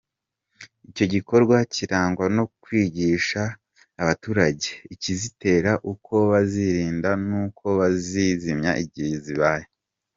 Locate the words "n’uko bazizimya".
7.27-8.71